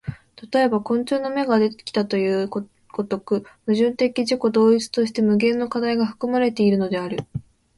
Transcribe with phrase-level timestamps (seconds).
[0.51, 2.47] 例えば昆虫の眼ができたという
[2.89, 7.19] 如く、矛盾的自己同一として無限の課題が含まれているのである。